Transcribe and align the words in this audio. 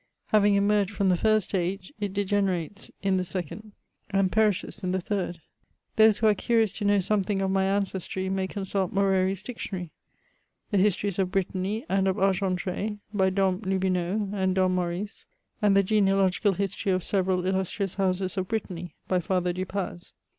Having 0.29 0.55
emerged 0.55 0.89
from 0.89 1.09
the 1.09 1.15
first 1.15 1.53
age, 1.53 1.93
it 1.99 2.11
degenerates 2.11 2.89
in 3.03 3.17
the 3.17 3.23
second, 3.23 3.71
and 4.09 4.31
perishes 4.31 4.83
in 4.83 4.93
the 4.93 4.99
third. 4.99 5.39
Those 5.95 6.17
who 6.17 6.27
are 6.27 6.33
curious 6.33 6.73
to 6.79 6.85
know 6.85 6.99
something 6.99 7.39
of 7.39 7.51
my 7.51 7.65
ancestry, 7.65 8.27
may 8.27 8.47
consult 8.47 8.91
Moreri's 8.91 9.43
Dictionary; 9.43 9.91
the 10.71 10.79
Histories 10.79 11.19
of 11.19 11.31
Brittany 11.31 11.85
and 11.87 12.07
of 12.07 12.15
Argentr^ 12.15 12.97
by 13.13 13.29
Dom 13.29 13.61
Lubineau 13.61 14.31
and 14.33 14.55
Dom 14.55 14.73
Morice; 14.73 15.27
and 15.61 15.77
the 15.77 15.83
*' 15.83 15.83
Genealogical 15.83 16.53
History 16.53 16.91
of 16.91 17.03
Several 17.03 17.45
Illustrious 17.45 17.93
Houses 17.93 18.37
of 18.37 18.47
Brittany," 18.47 18.95
by 19.07 19.19
Father 19.19 19.53
Dupaz. 19.53 20.13